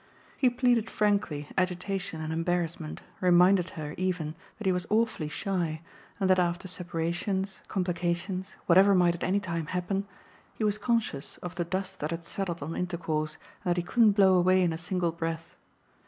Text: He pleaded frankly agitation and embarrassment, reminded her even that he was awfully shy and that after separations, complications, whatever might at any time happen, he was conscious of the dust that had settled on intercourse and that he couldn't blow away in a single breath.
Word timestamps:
He 0.35 0.49
pleaded 0.49 0.89
frankly 0.89 1.47
agitation 1.59 2.21
and 2.21 2.33
embarrassment, 2.33 3.03
reminded 3.19 3.69
her 3.77 3.93
even 3.99 4.33
that 4.57 4.65
he 4.65 4.71
was 4.71 4.87
awfully 4.89 5.27
shy 5.29 5.83
and 6.19 6.27
that 6.27 6.39
after 6.39 6.67
separations, 6.67 7.59
complications, 7.67 8.55
whatever 8.65 8.95
might 8.95 9.13
at 9.13 9.23
any 9.23 9.39
time 9.39 9.67
happen, 9.67 10.07
he 10.55 10.63
was 10.63 10.79
conscious 10.79 11.37
of 11.43 11.53
the 11.53 11.65
dust 11.65 11.99
that 11.99 12.09
had 12.09 12.23
settled 12.23 12.63
on 12.63 12.75
intercourse 12.75 13.37
and 13.63 13.69
that 13.69 13.77
he 13.77 13.83
couldn't 13.83 14.13
blow 14.13 14.33
away 14.39 14.63
in 14.63 14.73
a 14.73 14.75
single 14.75 15.11
breath. 15.11 15.55